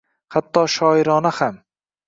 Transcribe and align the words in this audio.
—Hatto 0.35 0.63
shoirona 0.77 1.35
ham. 1.43 1.63